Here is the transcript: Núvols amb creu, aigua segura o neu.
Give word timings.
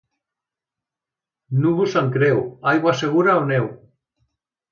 Núvols 1.65 1.97
amb 2.01 2.17
creu, 2.17 2.41
aigua 2.73 2.93
segura 3.03 3.37
o 3.45 3.47
neu. 3.53 3.67